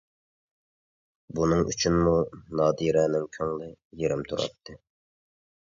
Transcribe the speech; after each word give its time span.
بۇنىڭ 1.39 1.61
ئۈچۈنمۇ 1.73 2.15
نادىرەنىڭ 2.61 3.29
كۆڭلى 3.39 3.71
يېرىم 4.03 4.27
تۇراتتى. 4.33 4.81